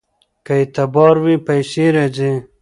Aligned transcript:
که 0.45 0.51
اعتبار 0.59 1.15
وي 1.23 1.35
پیسې 1.47 1.85
راځي. 1.95 2.31